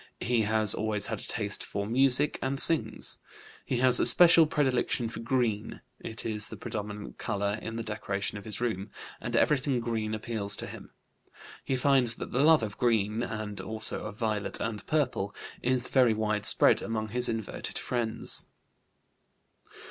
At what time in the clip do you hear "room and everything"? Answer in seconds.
8.59-9.79